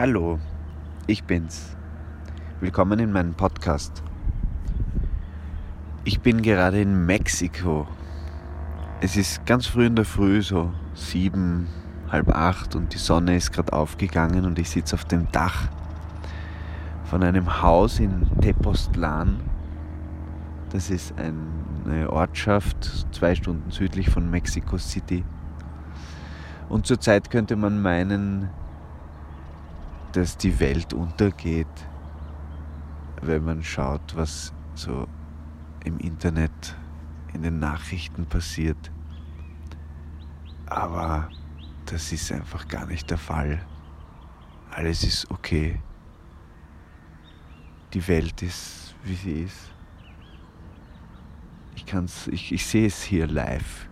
[0.00, 0.38] Hallo,
[1.08, 1.76] ich bin's.
[2.60, 4.04] Willkommen in meinem Podcast.
[6.04, 7.84] Ich bin gerade in Mexiko.
[9.00, 11.66] Es ist ganz früh in der Früh, so sieben,
[12.12, 15.66] halb acht und die Sonne ist gerade aufgegangen und ich sitze auf dem Dach
[17.02, 19.40] von einem Haus in Tepoztlan.
[20.70, 25.24] Das ist eine Ortschaft zwei Stunden südlich von Mexico City.
[26.68, 28.48] Und zurzeit könnte man meinen,
[30.12, 31.66] dass die Welt untergeht,
[33.22, 35.06] wenn man schaut, was so
[35.84, 36.76] im Internet,
[37.34, 38.90] in den Nachrichten passiert.
[40.66, 41.28] Aber
[41.86, 43.64] das ist einfach gar nicht der Fall.
[44.70, 45.80] Alles ist okay.
[47.92, 49.72] Die Welt ist, wie sie ist.
[51.74, 51.84] Ich
[52.32, 53.88] ich, ich sehe es hier live.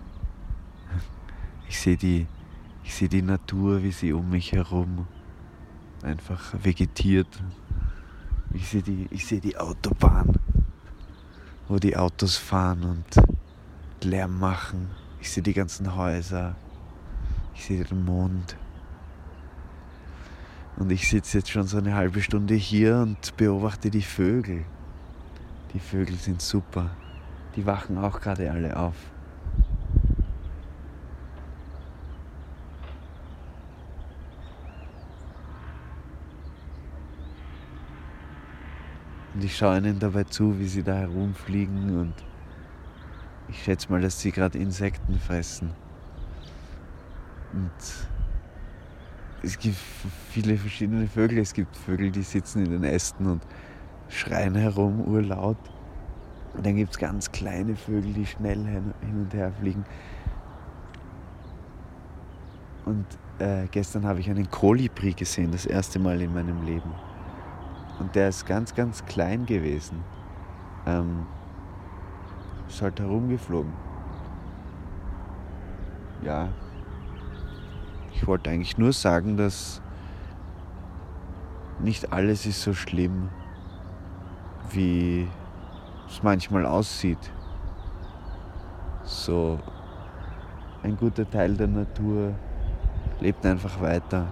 [1.68, 2.26] Ich sehe die,
[2.84, 5.06] ich sehe die Natur, wie sie um mich herum
[6.06, 7.28] einfach vegetiert.
[8.54, 10.32] Ich sehe die, seh die Autobahn,
[11.68, 14.90] wo die Autos fahren und Lärm machen.
[15.20, 16.54] Ich sehe die ganzen Häuser.
[17.54, 18.56] Ich sehe den Mond.
[20.76, 24.64] Und ich sitze jetzt schon so eine halbe Stunde hier und beobachte die Vögel.
[25.74, 26.90] Die Vögel sind super.
[27.56, 28.96] Die wachen auch gerade alle auf.
[39.36, 42.14] Und ich schaue ihnen dabei zu, wie sie da herumfliegen und
[43.50, 45.72] ich schätze mal, dass sie gerade Insekten fressen.
[47.52, 47.70] Und
[49.42, 49.76] es gibt
[50.30, 51.36] viele verschiedene Vögel.
[51.36, 53.42] Es gibt Vögel, die sitzen in den Ästen und
[54.08, 55.58] schreien herum, urlaut.
[56.54, 59.84] Und dann gibt es ganz kleine Vögel, die schnell hin und her fliegen.
[62.86, 63.04] Und
[63.38, 66.90] äh, gestern habe ich einen Kolibri gesehen, das erste Mal in meinem Leben.
[67.98, 70.04] Und der ist ganz, ganz klein gewesen.
[70.86, 71.26] Ähm,
[72.68, 73.72] ist halt herumgeflogen.
[76.22, 76.48] Ja.
[78.12, 79.80] Ich wollte eigentlich nur sagen, dass
[81.78, 83.28] nicht alles ist so schlimm,
[84.70, 85.28] wie
[86.08, 87.32] es manchmal aussieht.
[89.04, 89.58] So
[90.82, 92.34] ein guter Teil der Natur
[93.20, 94.26] lebt einfach weiter.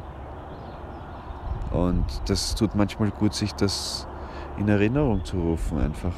[1.75, 4.07] Und das tut manchmal gut, sich das
[4.59, 6.15] in Erinnerung zu rufen einfach.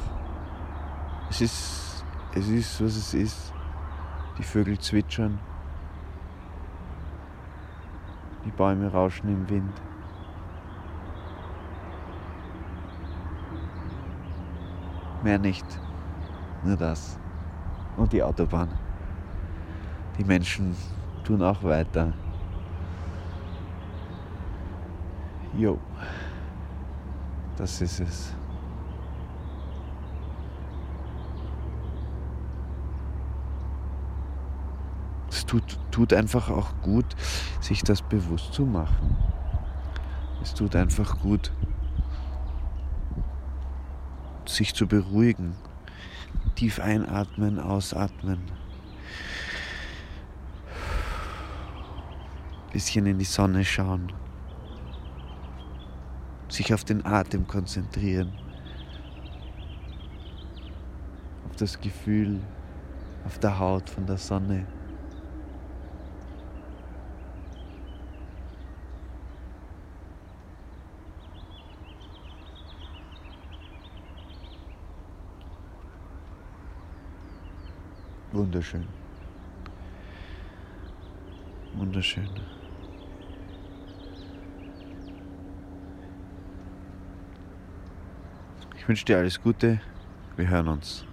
[1.31, 3.53] Es ist, es ist, was es ist.
[4.37, 5.39] Die Vögel zwitschern.
[8.45, 9.73] Die Bäume rauschen im Wind.
[15.23, 15.65] Mehr nicht.
[16.63, 17.17] Nur das.
[17.97, 18.69] Und die Autobahn.
[20.19, 20.75] Die Menschen
[21.23, 22.13] tun auch weiter.
[25.57, 25.79] Jo,
[27.55, 28.35] das ist es.
[35.31, 37.07] Es tut, tut einfach auch gut,
[37.59, 39.17] sich das bewusst zu machen.
[40.43, 41.51] Es tut einfach gut,
[44.45, 45.55] sich zu beruhigen.
[46.53, 48.43] Tief einatmen, ausatmen.
[52.71, 54.13] Bisschen in die Sonne schauen
[56.49, 58.31] sich auf den Atem konzentrieren,
[61.49, 62.39] auf das Gefühl
[63.25, 64.65] auf der Haut von der Sonne.
[78.31, 78.85] Wunderschön.
[81.75, 82.56] Wunderschön.
[88.87, 89.81] Ich wünsche dir alles Gute.
[90.37, 91.05] Wir hören uns.